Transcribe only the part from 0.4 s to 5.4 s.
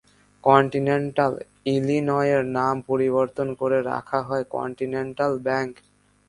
continental ইলিনয়ের নাম পরিবর্তন করে রাখা হয় কন্টিনেন্টাল